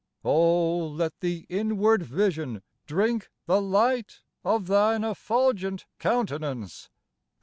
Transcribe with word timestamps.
Oh, 0.25 0.87
let 0.87 1.19
the 1.19 1.45
inward 1.47 2.01
vision 2.01 2.63
drink 2.87 3.29
the 3.45 3.61
light 3.61 4.23
Of 4.43 4.65
thine 4.65 5.03
effulgent 5.03 5.85
countenance 5.99 6.89